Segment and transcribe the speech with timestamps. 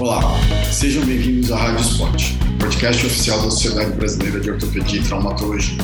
[0.00, 0.22] Olá,
[0.70, 5.76] sejam bem-vindos à Rádio Esporte, podcast oficial da Sociedade Brasileira de Ortopedia e Traumatologia.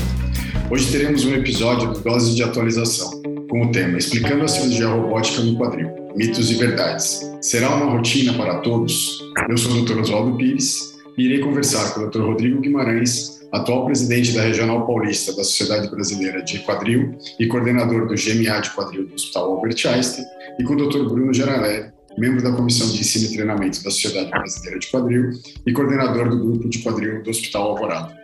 [0.70, 3.10] Hoje teremos um episódio do Dose de Atualização,
[3.50, 7.28] com o tema Explicando a cirurgia robótica no quadril, mitos e verdades.
[7.40, 9.20] Será uma rotina para todos?
[9.48, 9.98] Eu sou o Dr.
[9.98, 12.20] Oswaldo Pires e irei conversar com o Dr.
[12.20, 18.14] Rodrigo Guimarães, atual presidente da Regional Paulista da Sociedade Brasileira de Quadril e coordenador do
[18.14, 20.24] GMA de Quadril do Hospital Albert Einstein,
[20.60, 21.02] e com o Dr.
[21.08, 25.30] Bruno Geralé, membro da Comissão de Ensino e Treinamento da Sociedade Brasileira de Quadril
[25.66, 28.16] e coordenador do Grupo de Quadril do Hospital Alvorada.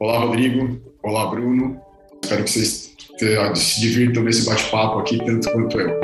[0.00, 0.80] Olá, Rodrigo.
[1.02, 1.80] Olá, Bruno.
[2.22, 2.92] Espero que vocês
[3.54, 6.00] se divirtam nesse bate-papo aqui, tanto quanto eu.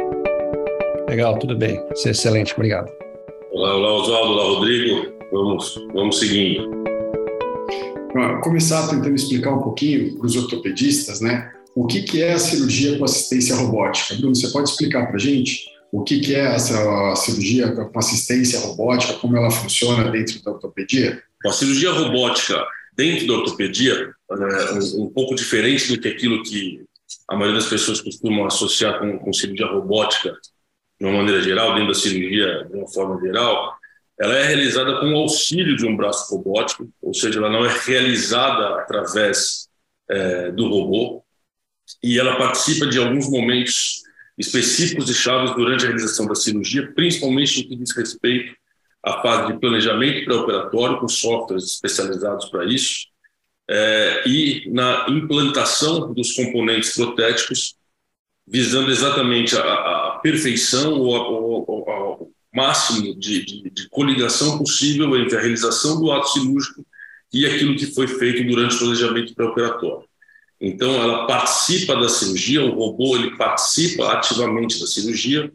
[1.09, 1.83] Legal, tudo bem.
[1.93, 2.89] Isso é excelente, obrigado.
[3.53, 4.33] Olá, olá, Oswaldo.
[4.33, 5.13] Olá, Rodrigo.
[5.33, 6.71] Vamos, vamos seguindo.
[8.43, 11.53] Começar tentando explicar um pouquinho para os ortopedistas, né?
[11.75, 14.15] O que, que é a cirurgia com assistência robótica?
[14.17, 18.61] Bruno, você pode explicar para a gente o que, que é essa cirurgia com assistência
[18.61, 21.23] robótica, como ela funciona dentro da ortopedia?
[21.47, 22.65] A cirurgia robótica
[22.97, 26.85] dentro da ortopedia é um pouco diferente do que aquilo que
[27.29, 30.37] a maioria das pessoas costumam associar com, com cirurgia robótica
[31.01, 33.79] de uma maneira geral, dentro da cirurgia de uma forma geral,
[34.21, 37.73] ela é realizada com o auxílio de um braço robótico, ou seja, ela não é
[37.87, 39.69] realizada através
[40.11, 41.23] é, do robô,
[42.03, 44.03] e ela participa de alguns momentos
[44.39, 48.55] específicos e chaves durante a realização da cirurgia, principalmente no que diz respeito
[49.03, 53.07] à fase de planejamento pré-operatório, com softwares especializados para isso,
[53.69, 57.77] é, e na implantação dos componentes protéticos,
[58.47, 65.41] visando exatamente a, a perfeição ou, o máximo de, de, de coligação possível entre a
[65.41, 66.85] realização do ato cirúrgico
[67.33, 70.08] e aquilo que foi feito durante o planejamento pré-operatório.
[70.61, 75.53] Então, ela participa da cirurgia, o robô ele participa ativamente da cirurgia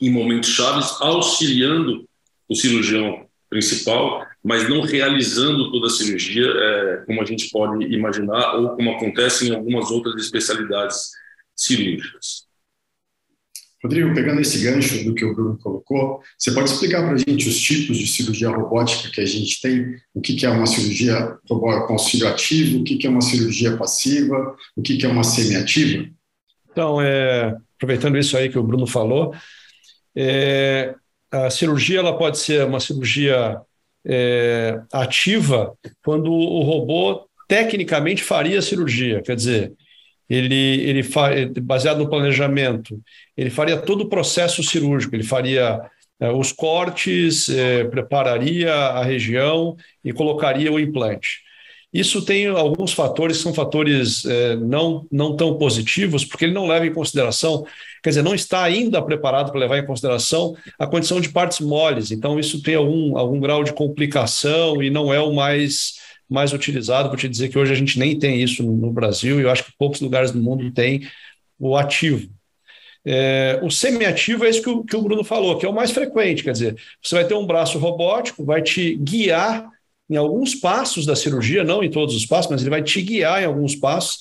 [0.00, 2.06] em momentos chaves, auxiliando
[2.48, 8.54] o cirurgião principal, mas não realizando toda a cirurgia, é, como a gente pode imaginar,
[8.56, 11.10] ou como acontece em algumas outras especialidades
[11.54, 12.45] cirúrgicas.
[13.82, 17.48] Rodrigo, pegando esse gancho do que o Bruno colocou, você pode explicar para a gente
[17.48, 19.96] os tipos de cirurgia robótica que a gente tem?
[20.14, 24.82] O que, é uma cirurgia com auxílio ativo, o que, é uma cirurgia passiva, o
[24.82, 26.08] que, é uma semiativa?
[26.70, 29.34] Então, é, aproveitando isso aí que o Bruno falou,
[30.16, 30.94] é,
[31.30, 33.60] a cirurgia ela pode ser uma cirurgia
[34.06, 39.72] é, ativa quando o robô tecnicamente faria a cirurgia, quer dizer,
[40.28, 41.02] ele, ele
[41.60, 43.00] baseado no planejamento,
[43.36, 45.80] ele faria todo o processo cirúrgico, ele faria
[46.18, 51.46] é, os cortes, é, prepararia a região e colocaria o implante.
[51.92, 56.86] Isso tem alguns fatores são fatores é, não, não tão positivos, porque ele não leva
[56.86, 57.64] em consideração,
[58.02, 62.10] quer dizer, não está ainda preparado para levar em consideração a condição de partes moles.
[62.10, 65.94] Então, isso tem algum, algum grau de complicação e não é o mais
[66.28, 67.08] mais utilizado.
[67.08, 69.64] Vou te dizer que hoje a gente nem tem isso no Brasil e eu acho
[69.64, 71.08] que poucos lugares do mundo têm
[71.58, 72.28] o ativo.
[73.04, 75.92] É, o semiativo é isso que o, que o Bruno falou, que é o mais
[75.92, 79.70] frequente, quer dizer, você vai ter um braço robótico, vai te guiar
[80.10, 83.42] em alguns passos da cirurgia, não em todos os passos, mas ele vai te guiar
[83.42, 84.18] em alguns passos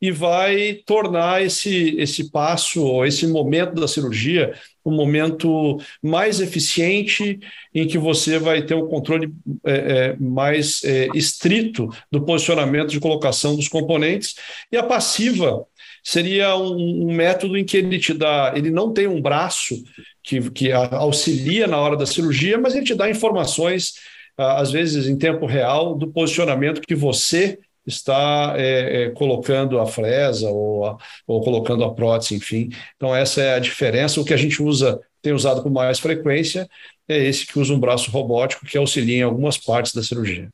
[0.00, 4.54] e vai tornar esse, esse passo, ou esse momento da cirurgia,
[4.84, 7.38] um momento mais eficiente,
[7.74, 9.32] em que você vai ter um controle
[9.64, 14.34] é, é, mais é, estrito do posicionamento de colocação dos componentes.
[14.72, 15.64] E a passiva
[16.02, 19.82] seria um, um, método em que ele te dá, ele não tem um braço
[20.22, 23.94] que, que auxilia na hora da cirurgia, mas ele te dá informações,
[24.36, 27.58] às vezes em tempo real, do posicionamento que você
[27.90, 30.96] está é, é, colocando a fresa ou, a,
[31.26, 32.70] ou colocando a prótese, enfim.
[32.96, 34.20] Então, essa é a diferença.
[34.20, 36.68] O que a gente usa, tem usado com mais frequência,
[37.08, 40.48] é esse que usa um braço robótico que auxilia em algumas partes da cirurgia.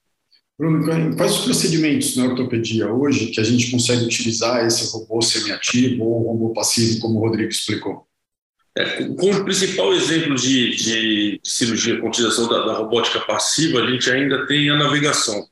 [0.58, 6.03] Bruno, quais os procedimentos na ortopedia hoje que a gente consegue utilizar esse robô semiativo
[6.03, 8.06] ou robô passivo, como o Rodrigo explicou?
[8.76, 14.10] É, como principal exemplo de, de cirurgia com utilização da, da robótica passiva, a gente
[14.10, 15.47] ainda tem a navegação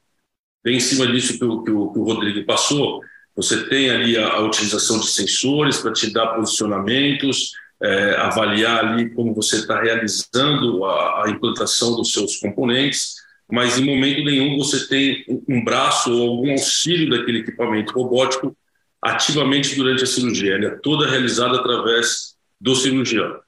[0.64, 3.02] bem em cima disso que o, que o, que o Rodrigo passou,
[3.37, 7.52] você tem ali a, a utilização de sensores para te dar posicionamentos,
[7.82, 13.16] é, avaliar ali como você está realizando a, a, implantação dos seus componentes,
[13.50, 18.56] mas em momento nenhum você tem um braço ou algum auxílio daquele equipamento robótico
[19.02, 20.55] ativamente durante a cirurgia.
[20.55, 23.44] Ela é toda realizada através do cirurgião.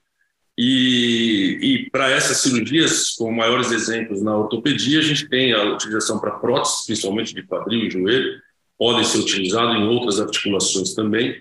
[0.58, 6.18] E, e para essas cirurgias, com maiores exemplos na ortopedia, a gente tem a utilização
[6.18, 8.40] para próteses, principalmente de quadril e joelho,
[8.78, 11.40] podem ser utilizados em outras articulações também.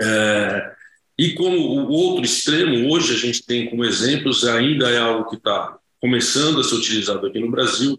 [0.00, 0.72] É,
[1.18, 5.36] e como o outro extremo, hoje a gente tem como exemplos, ainda é algo que
[5.36, 7.98] está começando a ser utilizado aqui no Brasil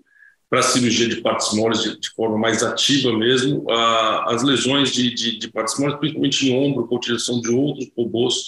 [0.49, 5.13] para cirurgia de partes moles de, de, forma mais ativa mesmo, a, as lesões de,
[5.13, 8.45] de, de, partes moles, principalmente em ombro, com a utilização de outros robôs,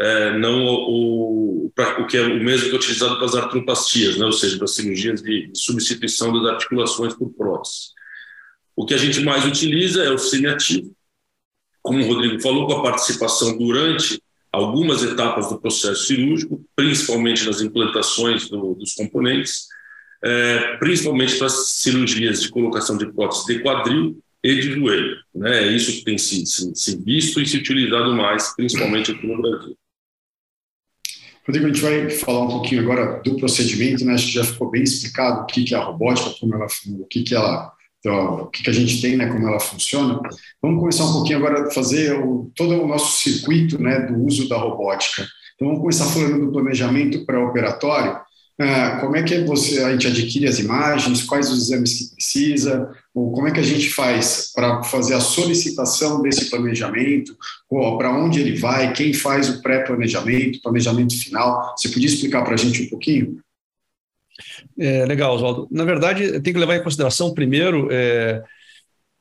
[0.00, 4.24] é, não o, o, que é o mesmo que é utilizado para as artroplastias, né?
[4.24, 7.90] ou seja, para cirurgias de, substituição das articulações por próteses.
[8.74, 10.90] O que a gente mais utiliza é o semiativo,
[11.82, 17.60] como o Rodrigo falou, com a participação durante algumas etapas do processo cirúrgico, principalmente nas
[17.60, 19.66] implantações do, dos componentes,
[20.24, 25.16] é, principalmente para cirurgias de colocação de próteses de quadril e de joelho.
[25.34, 25.64] Né?
[25.64, 29.40] É isso que tem se, se, se visto e se utilizado mais, principalmente aqui no
[29.40, 29.76] Brasil.
[31.50, 34.14] Rodrigo, a gente vai falar um pouquinho agora do procedimento, né?
[34.14, 37.22] Acho que já ficou bem explicado o que, é a robótica, como ela, o que,
[37.24, 40.18] que ela então, o que, que a gente tem, né, como ela funciona.
[40.62, 44.48] Vamos começar um pouquinho agora a fazer o, todo o nosso circuito né, do uso
[44.48, 45.26] da robótica.
[45.54, 48.18] Então, vamos começar falando do planejamento pré-operatório.
[48.62, 52.94] Ah, como é que você, a gente adquire as imagens, quais os exames que precisa,
[53.14, 57.34] ou como é que a gente faz para fazer a solicitação desse planejamento,
[57.96, 61.74] para onde ele vai, quem faz o pré-planejamento, planejamento final.
[61.74, 63.40] Você podia explicar para a gente um pouquinho?
[64.78, 65.66] É, legal, Oswaldo.
[65.70, 68.42] Na verdade, tem que levar em consideração primeiro é,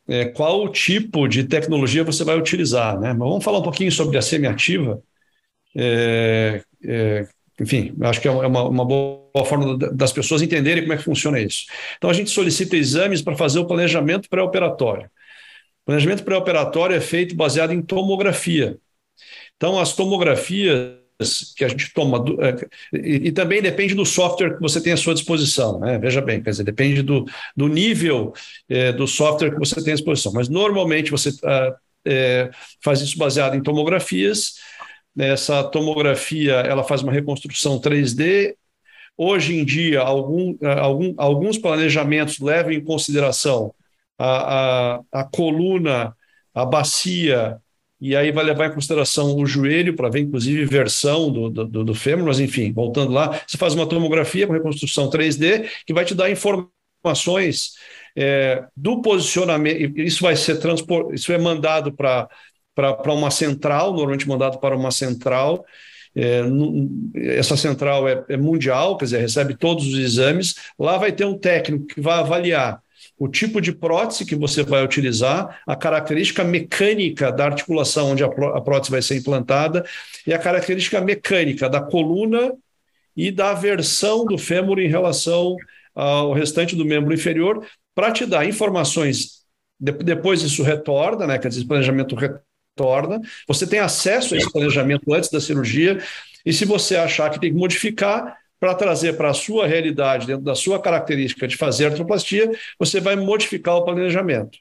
[0.06, 3.00] é, qual tipo de tecnologia você vai utilizar.
[3.00, 3.14] Né?
[3.14, 5.02] Mas vamos falar um pouquinho sobre a semiativa.
[5.74, 7.28] É, é,
[7.60, 11.40] enfim, acho que é uma, uma, boa forma das pessoas entenderem como é que funciona
[11.40, 11.66] isso.
[11.98, 15.06] Então, a gente solicita exames para fazer o planejamento pré-operatório.
[15.06, 18.78] O planejamento pré-operatório é feito baseado em tomografia.
[19.58, 21.00] Então, as tomografias
[21.56, 22.24] que a gente toma.
[22.40, 25.80] É, e, e, também depende do software que você tem à sua disposição.
[25.80, 25.98] Né?
[25.98, 27.26] Veja bem, quer dizer, depende do,
[27.56, 28.34] do nível
[28.70, 30.32] é, do software que você tem à disposição.
[30.32, 31.76] Mas normalmente você ah,
[32.06, 32.50] é,
[32.82, 34.56] faz isso baseado em tomografias.
[35.20, 38.56] Essa tomografia ela faz uma reconstrução 3D.
[39.18, 43.74] Hoje em dia, algum, algum, alguns planejamentos levam em consideração
[44.18, 46.16] a, a, a coluna,
[46.54, 47.60] a bacia
[48.02, 51.94] e aí vai levar em consideração o joelho para ver, inclusive, versão do, do, do
[51.94, 56.16] fêmur, mas enfim, voltando lá, você faz uma tomografia com reconstrução 3D que vai te
[56.16, 57.74] dar informações
[58.16, 60.00] é, do posicionamento.
[60.00, 60.60] Isso vai ser
[61.14, 62.30] isso é mandado para
[62.76, 65.66] para uma central, normalmente mandado para uma central.
[66.16, 66.42] É,
[67.38, 70.56] essa central é, é mundial, quer dizer, recebe todos os exames.
[70.78, 72.82] Lá vai ter um técnico que vai avaliar
[73.18, 78.30] o tipo de prótese que você vai utilizar, a característica mecânica da articulação onde a
[78.30, 79.86] prótese vai ser implantada
[80.26, 82.54] e a característica mecânica da coluna
[83.16, 85.58] e da versão do fêmur em relação
[85.94, 89.44] ao restante do membro inferior, para te dar informações.
[89.78, 91.38] Depois isso retorna, né?
[91.38, 92.49] Quer dizer, planejamento retorna.
[93.48, 96.02] Você tem acesso a esse planejamento antes da cirurgia,
[96.46, 100.44] e se você achar que tem que modificar, para trazer para a sua realidade, dentro
[100.44, 104.58] da sua característica de fazer artroplastia, você vai modificar o planejamento.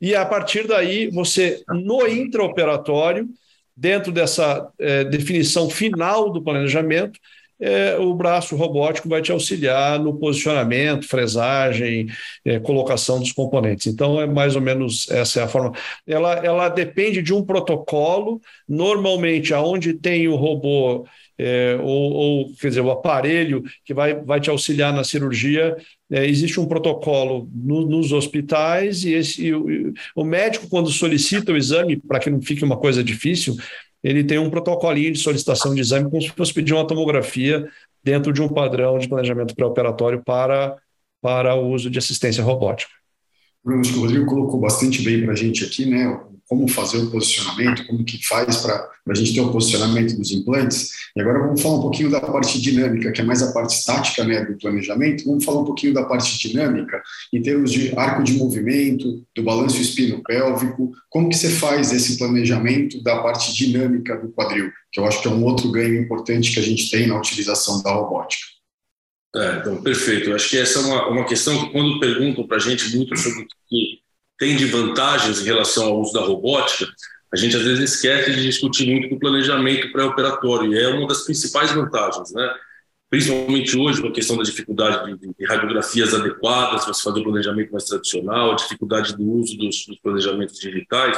[0.00, 3.28] E a partir daí, você, no intraoperatório,
[3.74, 7.20] dentro dessa é, definição final do planejamento,
[7.60, 12.06] é, o braço robótico vai te auxiliar no posicionamento, fresagem,
[12.44, 13.86] é, colocação dos componentes.
[13.86, 15.72] Então, é mais ou menos essa é a forma.
[16.06, 21.06] Ela, ela depende de um protocolo, normalmente, aonde tem o robô
[21.38, 25.76] é, ou, ou, quer dizer, o aparelho que vai, vai te auxiliar na cirurgia.
[26.10, 31.52] É, existe um protocolo no, nos hospitais e, esse, e o, o, médico, quando solicita
[31.52, 33.56] o exame, para que não fique uma coisa difícil,
[34.06, 37.68] ele tem um protocolinho de solicitação de exame, como se fosse pedir uma tomografia
[38.04, 40.76] dentro de um padrão de planejamento pré-operatório para,
[41.20, 42.92] para o uso de assistência robótica.
[43.64, 46.20] Bruno, acho que o Rodrigo colocou bastante bem para a gente aqui, né?
[46.48, 50.90] Como fazer o posicionamento, como que faz para a gente ter o posicionamento dos implantes.
[51.16, 54.24] E agora vamos falar um pouquinho da parte dinâmica, que é mais a parte estática
[54.24, 55.24] né, do planejamento.
[55.24, 59.80] Vamos falar um pouquinho da parte dinâmica, em termos de arco de movimento, do balanço
[59.80, 60.92] espino-pélvico.
[61.10, 64.70] Como que você faz esse planejamento da parte dinâmica do quadril?
[64.92, 67.82] Que eu acho que é um outro ganho importante que a gente tem na utilização
[67.82, 68.46] da robótica.
[69.34, 70.32] É, então, perfeito.
[70.32, 73.42] Acho que essa é uma, uma questão que, quando perguntam para a gente muito sobre
[73.42, 74.05] o que
[74.38, 76.86] tem de vantagens em relação ao uso da robótica,
[77.32, 81.22] a gente às vezes esquece de discutir muito do planejamento pré-operatório, e é uma das
[81.22, 82.54] principais vantagens, né?
[83.08, 87.84] Principalmente hoje, com a questão da dificuldade de, radiografias adequadas, você fazer o planejamento mais
[87.84, 91.16] tradicional, a dificuldade do uso dos, dos planejamentos digitais,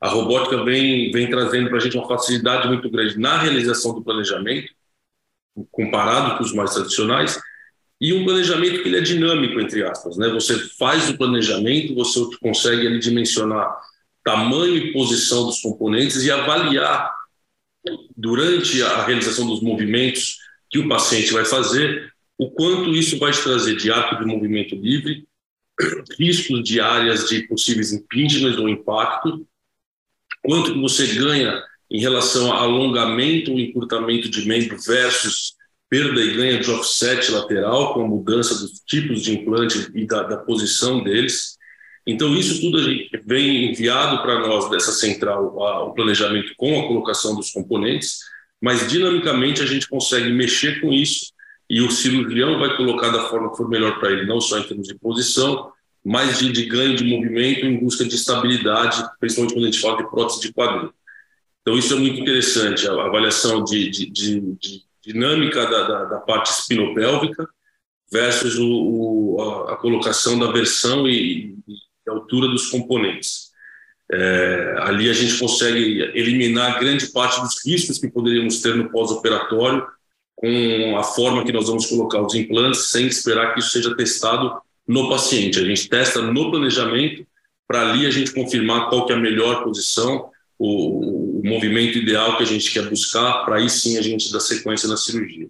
[0.00, 4.02] a robótica vem, vem trazendo para a gente uma facilidade muito grande na realização do
[4.02, 4.72] planejamento,
[5.70, 7.40] comparado com os mais tradicionais,
[8.00, 10.16] e um planejamento que ele é dinâmico, entre aspas.
[10.16, 10.28] Né?
[10.28, 13.80] Você faz o planejamento, você consegue ali, dimensionar
[14.24, 17.14] tamanho e posição dos componentes e avaliar
[18.16, 20.38] durante a realização dos movimentos
[20.70, 25.26] que o paciente vai fazer o quanto isso vai trazer de ato de movimento livre,
[26.18, 29.46] riscos de áreas de possíveis impingements ou impacto,
[30.42, 35.54] quanto que você ganha em relação a alongamento ou encurtamento de membro versus
[35.94, 40.24] perda e ganho de offset lateral, com a mudança dos tipos de implante e da,
[40.24, 41.56] da posição deles.
[42.04, 42.84] Então, isso tudo
[43.24, 48.18] vem enviado para nós dessa central, o planejamento com a colocação dos componentes,
[48.60, 51.26] mas dinamicamente a gente consegue mexer com isso
[51.70, 54.64] e o cirurgião vai colocar da forma que for melhor para ele, não só em
[54.64, 55.70] termos de posição,
[56.04, 59.98] mas de, de, ganho de movimento em busca de estabilidade, principalmente quando a gente fala
[59.98, 60.92] de prótese de quadril.
[61.62, 66.50] Então, isso é muito interessante, a avaliação de, de, de dinâmica da, da, da, parte
[66.50, 67.46] espinopélvica
[68.10, 73.52] versus o, o, a, colocação da versão e, e altura dos componentes.
[74.12, 79.86] É, ali a gente consegue eliminar grande parte dos riscos que poderíamos ter no pós-operatório
[80.36, 84.60] com a forma que nós vamos colocar os implantes, sem esperar que isso seja testado
[84.86, 85.58] no paciente.
[85.58, 87.26] A gente testa no planejamento
[87.66, 92.42] para ali a gente confirmar qual que é a melhor posição, o movimento ideal que
[92.42, 95.48] a gente quer buscar, para aí sim a gente dar sequência na cirurgia.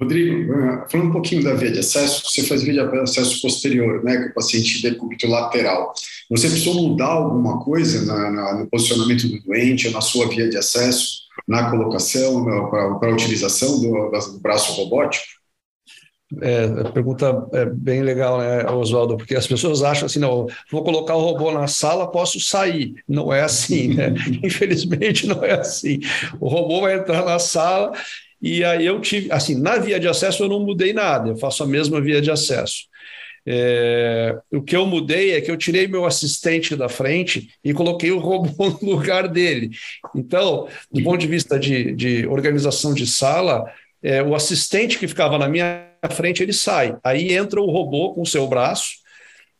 [0.00, 4.02] Rodrigo, eh, falando um pouquinho da via de acesso, você faz via de acesso posterior,
[4.02, 5.92] né, com o paciente decúbito lateral.
[6.30, 10.48] Você precisou mudar alguma coisa na, na, no posicionamento do doente ou na sua via
[10.48, 15.41] de acesso, na colocação, para a utilização do, do braço robótico?
[16.40, 19.16] É, a pergunta é bem legal, né, Oswaldo?
[19.16, 22.94] Porque as pessoas acham assim, não, vou colocar o robô na sala, posso sair.
[23.08, 24.14] Não é assim, né?
[24.42, 26.00] Infelizmente não é assim.
[26.40, 27.92] O robô vai entrar na sala
[28.40, 31.62] e aí eu tive, assim, na via de acesso eu não mudei nada, eu faço
[31.62, 32.90] a mesma via de acesso.
[33.44, 38.10] É, o que eu mudei é que eu tirei meu assistente da frente e coloquei
[38.10, 39.70] o robô no lugar dele.
[40.14, 43.64] Então, do ponto de vista de, de organização de sala,
[44.02, 46.96] é, o assistente que ficava na minha frente ele sai.
[47.02, 49.02] Aí entra o robô com o seu braço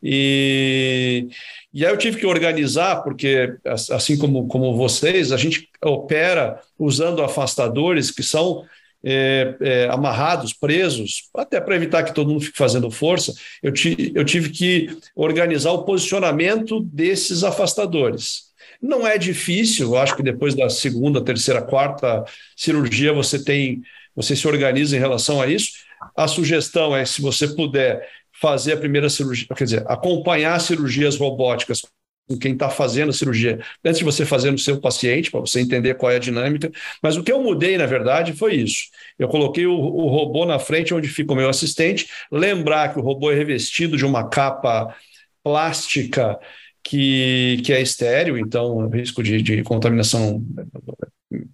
[0.03, 1.29] e,
[1.73, 3.55] e aí eu tive que organizar, porque
[3.91, 8.65] assim como, como vocês, a gente opera usando afastadores que são
[9.05, 13.33] é, é, amarrados, presos, até para evitar que todo mundo fique fazendo força,
[13.63, 18.53] eu, ti, eu tive que organizar o posicionamento desses afastadores.
[18.81, 22.25] Não é difícil, eu acho que depois da segunda, terceira, quarta
[22.57, 23.83] cirurgia você tem,
[24.15, 25.71] você se organiza em relação a isso.
[26.17, 28.09] A sugestão é, se você puder
[28.41, 31.83] fazer a primeira cirurgia, quer dizer, acompanhar cirurgias robóticas
[32.29, 35.61] com quem está fazendo a cirurgia, antes de você fazer no seu paciente, para você
[35.61, 36.71] entender qual é a dinâmica.
[37.03, 38.87] Mas o que eu mudei, na verdade, foi isso.
[39.19, 43.03] Eu coloquei o, o, robô na frente, onde fica o meu assistente, lembrar que o
[43.03, 44.95] robô é revestido de uma capa
[45.43, 46.39] plástica
[46.83, 50.45] que, que é estéreo, então o risco de, de contaminação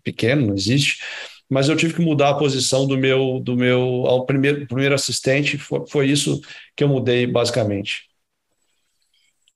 [0.03, 0.99] pequeno, não existe
[1.49, 5.59] mas eu tive que mudar a posição do meu do meu ao primeiro primeiro assistente
[5.59, 6.41] foi, foi isso
[6.77, 8.09] que eu mudei basicamente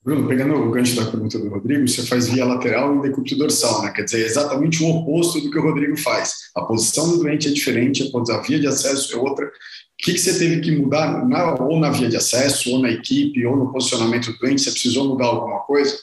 [0.04, 3.82] Bruno, pegando o gancho da pergunta do Rodrigo, você faz via lateral e decúbito dorsal,
[3.82, 3.92] né?
[3.92, 6.50] Quer dizer, é exatamente o oposto do que o Rodrigo faz.
[6.56, 9.46] A posição do doente é diferente, a via de acesso é outra.
[9.46, 9.50] O
[9.98, 13.46] que, que você teve que mudar, na, ou na via de acesso, ou na equipe,
[13.46, 14.62] ou no posicionamento do doente?
[14.62, 15.96] Você precisou mudar alguma coisa?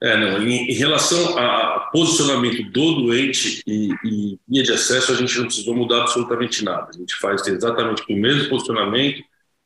[0.00, 0.42] É, não.
[0.42, 5.46] Em, em relação a posicionamento do doente e, e via de acesso, a gente não
[5.46, 6.88] precisou mudar absolutamente nada.
[6.94, 9.22] A gente faz exatamente o mesmo posicionamento,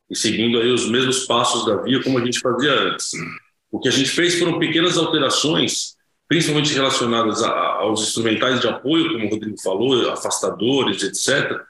[0.09, 3.11] e seguindo aí os mesmos passos da via como a gente fazia antes.
[3.71, 5.97] O que a gente fez foram pequenas alterações,
[6.29, 11.61] principalmente relacionadas a, aos instrumentais de apoio, como o Rodrigo falou, afastadores, etc.,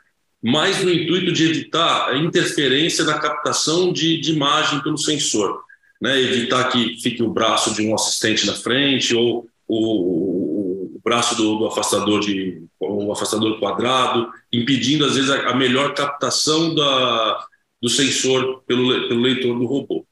[0.44, 5.62] mas no intuito de evitar a interferência na captação de, de imagem pelo sensor.
[6.02, 6.20] Né?
[6.20, 11.58] Evitar que fique o braço de um assistente na frente ou o, o, braço do,
[11.58, 17.46] do, afastador de o afastador quadrado, impedindo às vezes a, a melhor captação da,
[17.80, 20.04] do sensor pelo, pelo leitor do robô.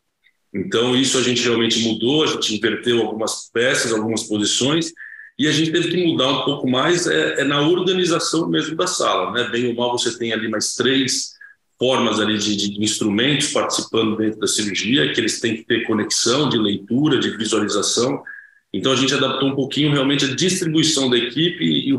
[0.55, 4.93] Então, isso a gente realmente mudou, a gente inverteu algumas peças, algumas posições,
[5.37, 8.87] e a gente teve que mudar um pouco mais é, é na organização mesmo da
[8.87, 9.33] sala.
[9.33, 9.49] Né?
[9.51, 11.33] Bem ou mal, você tem ali mais três
[11.81, 16.47] formas ali de, de, instrumentos participando dentro da cirurgia, que eles têm que ter conexão
[16.47, 18.23] de leitura, de visualização.
[18.71, 21.99] Então, a gente adaptou um pouquinho realmente a distribuição da equipe e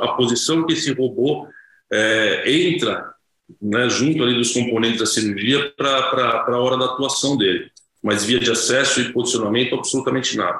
[0.00, 1.46] a posição que esse robô
[1.92, 3.12] é, entra
[3.60, 7.70] né, junto ali dos componentes da cirurgia para a hora da atuação dele.
[8.02, 10.58] Mas via de acesso e posicionamento, absolutamente nada.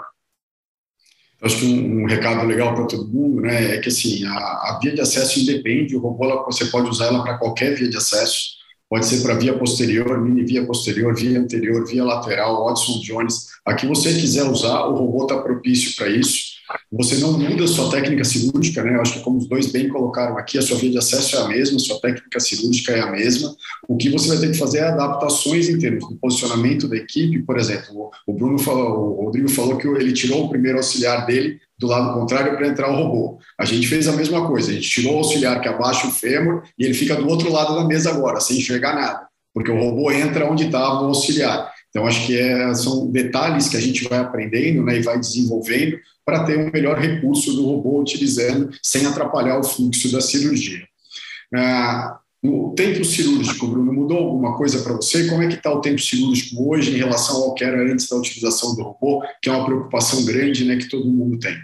[1.40, 4.78] Acho que um, um recado legal para todo mundo né, é que assim, a, a,
[4.82, 8.57] via de acesso independe, o robô você pode usar ela para qualquer via de acesso,
[8.88, 13.74] pode ser para via posterior, mini via posterior, via anterior, via lateral, Watson Jones, a
[13.74, 16.58] que você quiser usar, o robô está propício para isso.
[16.92, 18.96] Você não muda a sua técnica cirúrgica, né?
[18.96, 21.40] Eu acho que como os dois bem colocaram aqui, a sua via de acesso é
[21.40, 23.54] a mesma, a sua técnica cirúrgica é a mesma.
[23.88, 27.42] O que você vai ter que fazer é adaptações em termos do posicionamento da equipe.
[27.42, 31.58] Por exemplo, o Bruno falou, o Rodrigo falou que ele tirou o primeiro auxiliar dele
[31.78, 33.38] do lado contrário para entrar o robô.
[33.58, 36.62] A gente fez a mesma coisa, a gente tirou o auxiliar que abaixa o fêmur
[36.78, 40.10] e ele fica do outro lado da mesa agora, sem enxergar nada, porque o robô
[40.10, 41.72] entra onde estava o auxiliar.
[41.90, 45.98] Então, acho que é, são detalhes que a gente vai aprendendo né, e vai desenvolvendo
[46.24, 50.86] para ter um melhor recurso do robô utilizando sem atrapalhar o fluxo da cirurgia.
[51.54, 55.28] Ah, o tempo cirúrgico, Bruno, mudou alguma coisa para você?
[55.28, 58.16] Como é que está o tempo cirúrgico hoje em relação ao que era antes da
[58.16, 61.56] utilização do robô, que é uma preocupação grande né, que todo mundo tem?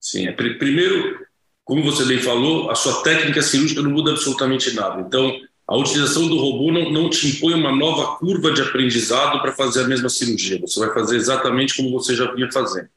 [0.00, 1.26] Sim, é, primeiro,
[1.64, 5.00] como você bem falou, a sua técnica cirúrgica não muda absolutamente nada.
[5.00, 5.32] Então,
[5.66, 9.82] a utilização do robô não, não te impõe uma nova curva de aprendizado para fazer
[9.82, 10.60] a mesma cirurgia.
[10.60, 12.88] Você vai fazer exatamente como você já vinha fazendo.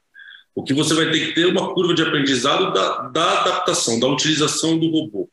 [0.54, 4.00] O que você vai ter que ter é uma curva de aprendizado da, da adaptação,
[4.00, 5.28] da utilização do robô.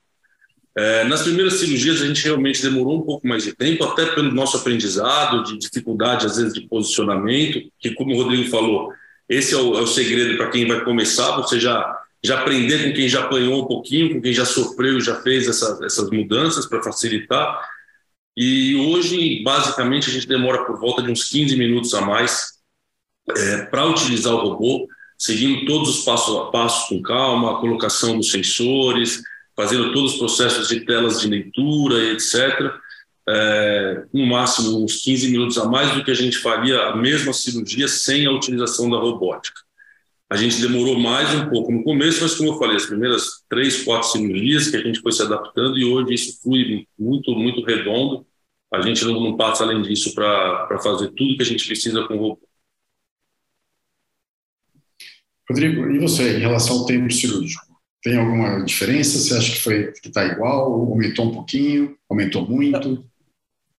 [0.76, 4.32] É, nas primeiras cirurgias, a gente realmente demorou um pouco mais de tempo, até pelo
[4.32, 8.92] nosso aprendizado, de dificuldade, às vezes, de posicionamento, que, como o Rodrigo falou,
[9.30, 12.94] esse é o, é o segredo para quem vai começar, você já, já aprender com
[12.94, 16.82] quem já apanhou um pouquinho, com quem já sofreu já fez essa, essas mudanças para
[16.82, 17.62] facilitar.
[18.36, 22.54] E hoje, basicamente, a gente demora por volta de uns 15 minutos a mais
[23.30, 24.88] é, para utilizar o robô
[25.18, 29.22] seguindo todos os passos a passos com calma, a colocação dos sensores,
[29.56, 32.74] fazendo todos os processos de telas de leitura, etc.
[33.28, 37.32] É, no máximo uns 15 minutos a mais do que a gente faria a mesma
[37.32, 39.62] cirurgia sem a utilização da robótica.
[40.30, 43.84] A gente demorou mais um pouco no começo, mas como eu falei, as primeiras três,
[43.84, 48.26] quatro cirurgias que a gente foi se adaptando e hoje isso flui muito, muito redondo.
[48.74, 52.16] A gente não, não passa além disso para fazer tudo que a gente precisa com
[52.16, 52.50] o robô.
[55.48, 57.73] Rodrigo, e você, em relação ao tempo cirúrgico?
[58.04, 59.18] Tem alguma diferença?
[59.18, 60.74] Você acha que foi que está igual?
[60.74, 61.96] Aumentou um pouquinho?
[62.10, 63.06] Aumentou muito?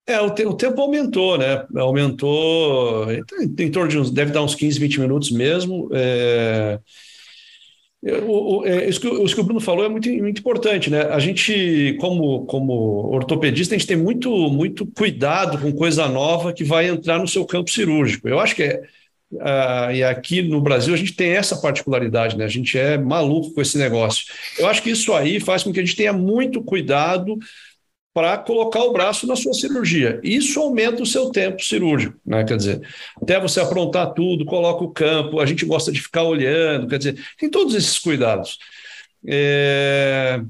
[0.07, 1.65] É, o, te, o, tempo aumentou, né?
[1.75, 3.23] Aumentou em,
[3.59, 5.89] em, torno de uns, deve dar uns 15, 20 minutos mesmo.
[5.93, 6.79] É,
[8.23, 11.01] o, o, é, isso, que, isso, que, o Bruno falou é muito, muito importante, né?
[11.03, 12.73] A gente, como, como
[13.13, 17.43] ortopedista, a gente tem muito, muito cuidado com coisa nova que vai entrar no seu
[17.45, 18.27] campo cirúrgico.
[18.27, 18.83] Eu acho que é,
[19.31, 22.45] Uh, e aqui no Brasil a gente tem essa particularidade, né?
[22.45, 24.25] A gente é maluco com esse negócio.
[24.57, 27.37] Eu acho que isso aí faz com que a gente tenha muito cuidado
[28.13, 30.21] para colocar o braço na sua cirurgia.
[30.23, 32.45] Isso aumenta o seu tempo cirúrgico, né?
[32.45, 32.87] Quer dizer,
[33.21, 37.21] até você aprontar tudo, coloca o campo, a gente gosta de ficar olhando, quer dizer,
[37.37, 38.57] tem todos esses cuidados.
[39.27, 40.41] É...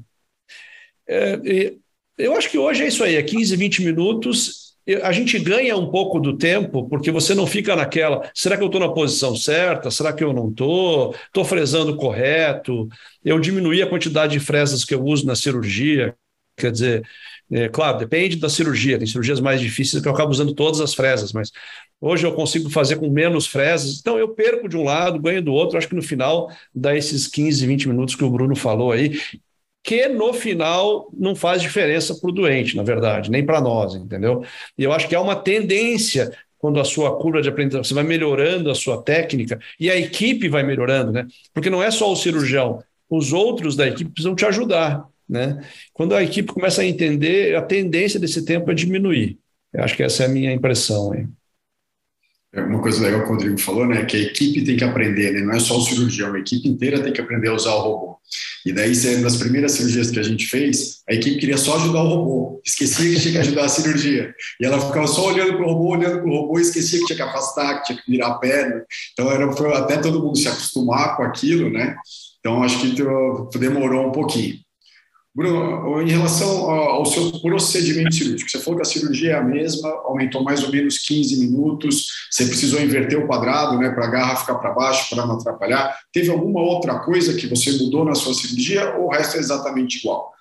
[1.08, 1.74] É,
[2.18, 4.65] eu acho que hoje é isso aí, é 15, 20 minutos
[5.02, 8.66] a gente ganha um pouco do tempo, porque você não fica naquela, será que eu
[8.66, 9.90] estou na posição certa?
[9.90, 11.14] Será que eu não estou?
[11.26, 12.88] Estou fresando correto?
[13.24, 16.14] Eu diminuí a quantidade de fresas que eu uso na cirurgia,
[16.56, 17.06] quer dizer,
[17.50, 20.94] é, claro, depende da cirurgia, tem cirurgias mais difíceis que eu acabo usando todas as
[20.94, 21.52] fresas, mas
[22.00, 25.52] hoje eu consigo fazer com menos fresas, então eu perco de um lado, ganho do
[25.52, 29.18] outro, acho que no final dá esses 15, 20 minutos que o Bruno falou aí,
[29.86, 34.44] que no final não faz diferença para o doente, na verdade, nem para nós, entendeu?
[34.76, 38.02] E eu acho que há uma tendência quando a sua curva de aprendizagem, você vai
[38.02, 41.24] melhorando a sua técnica e a equipe vai melhorando, né?
[41.54, 45.62] Porque não é só o cirurgião, os outros da equipe precisam te ajudar, né?
[45.92, 49.38] Quando a equipe começa a entender, a tendência desse tempo é diminuir.
[49.72, 51.28] Eu acho que essa é a minha impressão aí.
[52.52, 54.04] É uma coisa legal que o Rodrigo falou, né?
[54.04, 55.42] Que a equipe tem que aprender, né?
[55.42, 58.18] Não é só o cirurgião, a equipe inteira tem que aprender a usar o robô.
[58.66, 62.08] E daí, nas primeiras cirurgias que a gente fez, a equipe queria só ajudar o
[62.08, 64.34] robô, esquecia que tinha que ajudar a cirurgia.
[64.60, 67.16] E ela ficava só olhando para o robô, olhando para o robô, esquecia que tinha
[67.16, 68.84] que afastar, que tinha que virar a perna.
[69.12, 69.48] Então, era,
[69.78, 71.94] até todo mundo se acostumar com aquilo, né?
[72.40, 74.56] Então, acho que demorou um pouquinho.
[75.36, 79.86] Bruno, em relação ao seu procedimento cirúrgico, você falou que a cirurgia é a mesma,
[80.06, 84.36] aumentou mais ou menos 15 minutos, você precisou inverter o quadrado né, para a garra
[84.36, 85.94] ficar para baixo, para não atrapalhar.
[86.10, 89.98] Teve alguma outra coisa que você mudou na sua cirurgia ou o resto é exatamente
[89.98, 90.32] igual?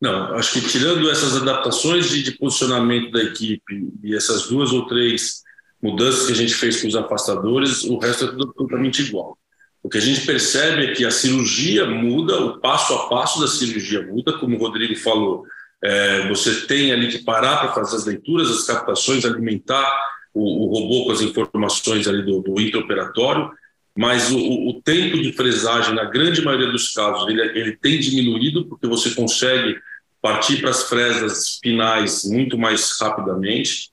[0.00, 4.88] Não, acho que tirando essas adaptações de, de posicionamento da equipe e essas duas ou
[4.88, 5.42] três
[5.80, 9.38] mudanças que a gente fez com os afastadores, o resto é tudo totalmente igual.
[9.82, 13.48] O que a gente percebe é que a cirurgia muda, o passo a passo da
[13.48, 15.44] cirurgia muda, como o Rodrigo falou.
[15.82, 19.90] É, você tem ali que parar para fazer as leituras, as captações, alimentar
[20.32, 23.50] o, o robô com as informações ali do, do intraoperatório,
[23.96, 28.64] mas o, o, tempo de fresagem, na grande maioria dos casos, ele, ele tem diminuído,
[28.66, 29.76] porque você consegue
[30.20, 33.90] partir para as fresas finais muito mais rapidamente.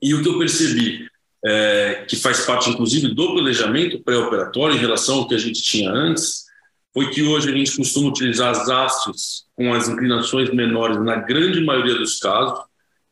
[0.00, 1.10] E o que eu percebi
[1.44, 5.90] é, que faz parte, inclusive, do planejamento pré-operatório em relação ao que a gente tinha
[5.90, 6.44] antes,
[6.94, 11.60] foi que hoje a gente costuma utilizar as hastes com as inclinações menores na grande
[11.60, 12.60] maioria dos casos,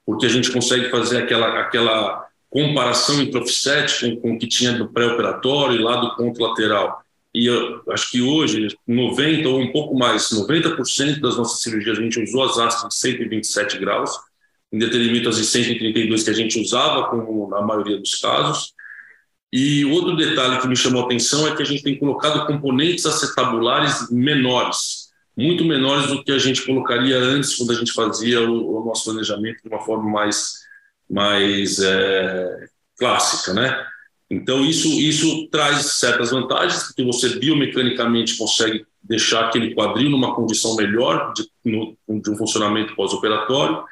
[0.05, 4.73] porque a gente consegue fazer aquela, aquela comparação entre offset com, com o que tinha
[4.73, 7.03] do pré-operatório e lá do ponto lateral.
[7.33, 12.03] E eu acho que hoje, 90% ou um pouco mais, 90% das nossas cirurgias a
[12.03, 14.19] gente usou as hastes de 127 graus,
[14.73, 18.73] em detrimento às de 132 que a gente usava, como na maioria dos casos.
[19.53, 23.05] E outro detalhe que me chamou a atenção é que a gente tem colocado componentes
[23.05, 28.81] acetabulares menores, muito menores do que a gente colocaria antes, quando a gente fazia o,
[28.81, 30.55] o nosso planejamento de uma forma mais,
[31.09, 33.87] mais é, clássica, né?
[34.31, 40.77] Então, isso, isso traz certas vantagens, porque você biomecanicamente consegue deixar aquele quadril numa condição
[40.77, 43.83] melhor de, no, de um funcionamento pós-operatório,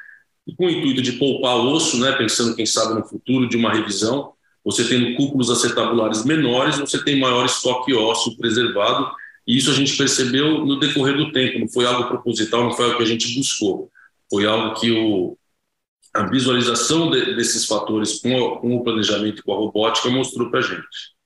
[0.47, 3.71] e com o intuito de poupar osso, né, pensando, quem sabe, no futuro de uma
[3.71, 9.11] revisão, você tendo cúpulos acetabulares menores, você tem maior estoque ósseo preservado,
[9.47, 12.85] e isso a gente percebeu no decorrer do tempo, não foi algo proposital, não foi
[12.85, 13.89] algo que a gente buscou,
[14.29, 15.37] foi algo que o,
[16.13, 20.49] a visualização de, desses fatores com, a, com, o planejamento e com a robótica mostrou
[20.49, 21.18] para a gente.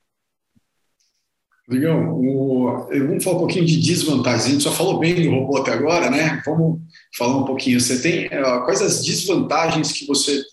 [1.67, 1.97] Legal.
[1.97, 4.45] O, vamos falar um pouquinho de desvantagens.
[4.45, 6.41] A gente só falou bem do robô até agora, né?
[6.45, 6.82] Vamos
[7.17, 7.80] falar um pouquinho.
[7.80, 10.43] Você tem uh, quais as desvantagens que você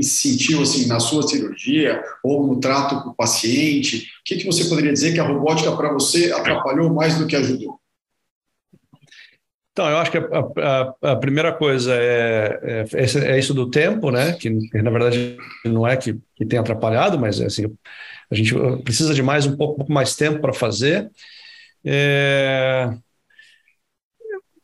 [0.00, 3.98] sentiu assim na sua cirurgia ou no trato com o paciente?
[4.20, 7.34] O que, que você poderia dizer que a robótica para você atrapalhou mais do que
[7.34, 7.80] ajudou?
[9.72, 14.10] Então, eu acho que a, a, a primeira coisa é, é, é, isso do tempo,
[14.10, 14.32] né?
[14.32, 17.66] Que, na verdade não é que, que tem atrapalhado, mas assim,
[18.30, 21.10] a gente precisa de mais um pouco, pouco mais tempo para fazer.
[21.84, 22.90] É,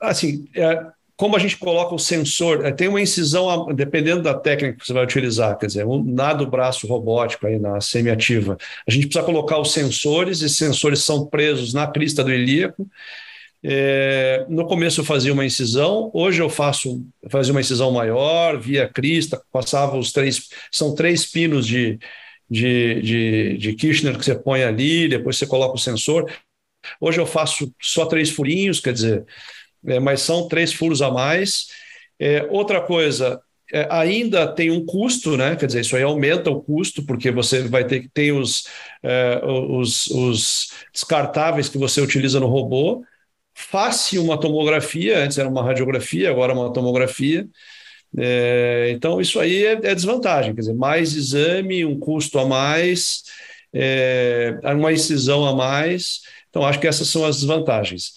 [0.01, 4.79] assim, é, como a gente coloca o sensor, é, tem uma incisão, dependendo da técnica
[4.79, 8.91] que você vai utilizar, quer dizer, um, na do braço robótico, aí na semiativa, a
[8.91, 12.87] gente precisa colocar os sensores, e sensores são presos na crista do ilíaco.
[13.65, 18.87] É, no começo eu fazia uma incisão, hoje eu faço fazia uma incisão maior, via
[18.87, 21.99] crista, passava os três, são três pinos de,
[22.49, 26.31] de, de, de Kirchner que você põe ali, depois você coloca o sensor.
[27.01, 29.25] Hoje eu faço só três furinhos, quer dizer,
[29.87, 31.69] é, mas são três furos a mais.
[32.19, 33.41] É, outra coisa,
[33.73, 35.57] é, ainda tem um custo, né?
[35.57, 38.67] Quer dizer, isso aí aumenta o custo, porque você vai ter que ter os,
[39.03, 43.05] é, os, os descartáveis que você utiliza no robô.
[43.55, 47.49] Faça uma tomografia, antes era uma radiografia, agora uma tomografia.
[48.19, 53.25] É, então, isso aí é, é, desvantagem, quer dizer, mais exame, um custo a mais,
[53.73, 56.23] é, uma incisão a mais.
[56.49, 58.15] Então, acho que essas são as desvantagens.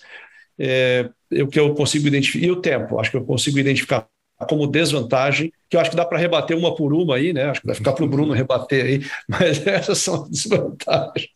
[0.58, 1.10] É,
[1.42, 4.08] o que eu consigo identificar, e o tempo, acho que eu consigo identificar
[4.48, 7.46] como desvantagem, que eu acho que dá para rebater uma por uma aí, né?
[7.46, 11.30] Acho que vai ficar para o Bruno rebater aí, mas essas são as desvantagens.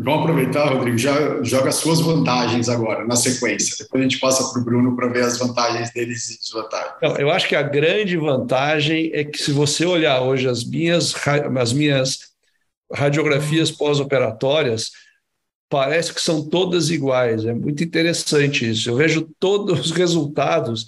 [0.00, 3.76] Vamos aproveitar, Rodrigo, já joga as suas vantagens agora, na sequência.
[3.80, 6.94] Depois a gente passa para o Bruno para ver as vantagens deles e desvantagens.
[7.02, 11.14] Não, eu acho que a grande vantagem é que se você olhar hoje as minhas,
[11.58, 12.28] as minhas
[12.92, 14.92] radiografias pós-operatórias,
[15.68, 17.44] parece que são todas iguais.
[17.44, 18.90] É muito interessante isso.
[18.90, 20.86] Eu vejo todos os resultados.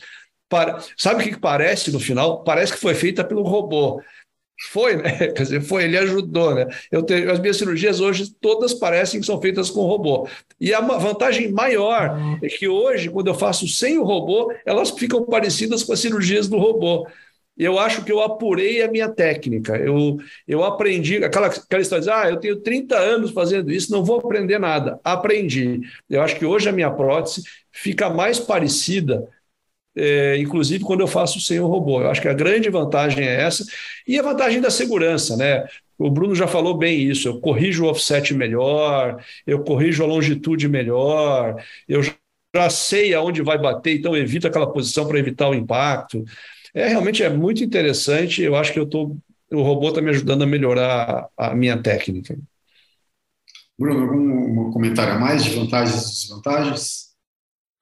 [0.48, 0.78] Para...
[0.96, 2.44] Sabe o que parece no final?
[2.44, 4.00] Parece que foi feita pelo robô.
[4.68, 5.10] Foi, né?
[5.32, 6.66] Quer dizer, foi, ele ajudou, né?
[6.90, 10.28] Eu tenho, as minhas cirurgias hoje todas parecem que são feitas com robô.
[10.60, 15.24] E a vantagem maior é que hoje, quando eu faço sem o robô, elas ficam
[15.24, 17.08] parecidas com as cirurgias do robô.
[17.56, 19.76] Eu acho que eu apurei a minha técnica.
[19.76, 24.04] Eu, eu aprendi, aquela, aquela história de, ah, eu tenho 30 anos fazendo isso, não
[24.04, 24.98] vou aprender nada.
[25.04, 25.80] Aprendi.
[26.08, 29.28] Eu acho que hoje a minha prótese fica mais parecida
[29.96, 32.00] é, inclusive quando eu faço sem o robô.
[32.02, 33.64] Eu acho que a grande vantagem é essa,
[34.06, 35.66] e a vantagem da segurança, né?
[35.98, 37.28] O Bruno já falou bem isso.
[37.28, 43.58] Eu corrijo o offset melhor, eu corrijo a longitude melhor, eu já sei aonde vai
[43.58, 46.24] bater, então evito aquela posição para evitar o impacto.
[46.74, 48.42] É realmente é muito interessante.
[48.42, 49.16] Eu acho que eu tô,
[49.52, 52.36] o robô está me ajudando a melhorar a minha técnica.
[53.78, 57.09] Bruno, algum comentário a mais de vantagens e desvantagens?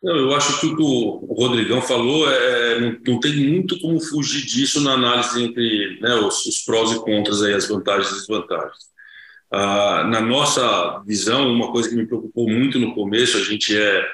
[0.02, 4.00] Não, eu acho que o que o Rodrigão falou é, não, não tem muito como
[4.00, 8.14] fugir disso na análise entre né, os, os, prós e contras, aí, as vantagens e
[8.14, 8.88] desvantagens.
[9.52, 14.06] Ah, na nossa visão, uma coisa que me preocupou muito no começo, a gente é,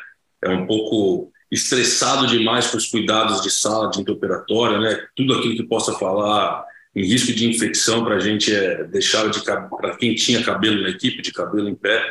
[0.42, 5.06] é um pouco estressado demais com os cuidados de sala, de interoperatória, né?
[5.14, 6.64] tudo aquilo que possa falar
[6.96, 10.88] em risco de infecção para a gente é deixar de para quem tinha cabelo na
[10.88, 12.02] equipe, de cabelo em pé,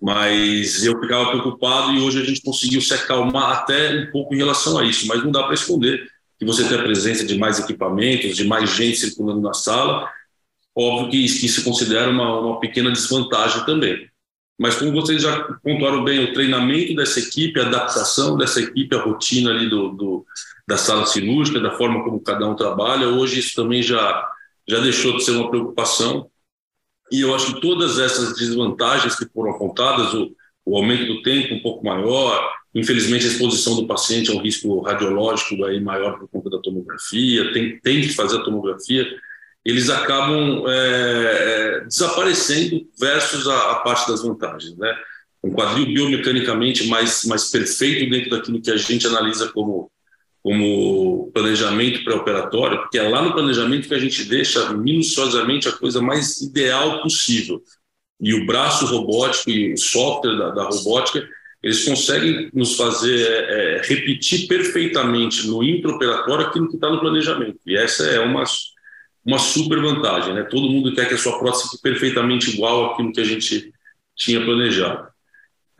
[0.00, 4.38] mas eu ficava preocupado e hoje a gente conseguiu se acalmar até um pouco em
[4.38, 6.08] relação a isso, mas não dá para esconder
[6.38, 10.08] que você tem a presença de mais equipamentos, de mais gente circulando na sala,
[10.74, 14.08] óbvio que, que se considera uma, uma pequena desvantagem também.
[14.58, 19.00] Mas como vocês já pontuaram bem, o treinamento dessa equipe, a adaptação dessa equipe, a
[19.00, 20.26] rotina ali do, do,
[20.66, 24.28] da sala cirúrgica, da forma como cada um trabalha, hoje isso também já,
[24.68, 26.28] já deixou de ser uma preocupação.
[27.10, 31.54] E eu acho que todas essas desvantagens que foram apontadas, o, o aumento do tempo
[31.54, 36.28] um pouco maior, infelizmente a exposição do paciente a um risco radiológico aí maior por
[36.28, 39.06] conta da tomografia, tem, tem que fazer a tomografia,
[39.64, 44.76] eles acabam é, é, desaparecendo versus a, a, parte das vantagens.
[44.76, 44.94] Né?
[45.42, 49.90] Um quadril biomecanicamente mais, mais perfeito dentro daquilo que a gente analisa como,
[50.42, 56.00] como planejamento pré-operatório, porque é lá no planejamento que a gente deixa minuciosamente a coisa
[56.00, 57.60] mais ideal possível.
[58.20, 61.26] E o braço robótico e o software da, da robótica,
[61.62, 67.58] eles conseguem nos fazer é, é repetir perfeitamente no intraoperatório aquilo que está no planejamento.
[67.66, 68.44] E essa é uma
[69.28, 70.42] uma super vantagem, né?
[70.44, 73.74] Todo mundo quer que a sua prótese fique perfeitamente igual àquilo que a gente
[74.16, 75.06] tinha planejado.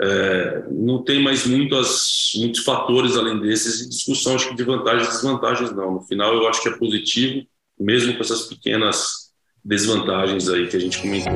[0.01, 5.09] É, não tem mais muitas, muitos fatores além desses de discussão acho que de vantagens
[5.09, 5.95] e desvantagens não.
[5.95, 7.45] No final eu acho que é positivo,
[7.79, 9.29] mesmo com essas pequenas
[9.65, 11.33] desvantagens aí que a gente comentou.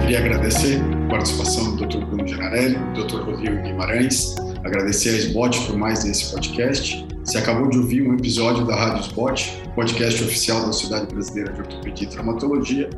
[0.00, 2.04] Queria agradecer a participação do Dr.
[2.04, 3.22] Bruno Genarelli, do Dr.
[3.22, 8.64] Rodrigo Guimarães, agradecer a SBOT por mais esse podcast você acabou de ouvir um episódio
[8.64, 12.88] da Rádio Spot, podcast oficial da Sociedade Brasileira de Ortopedia e Traumatologia.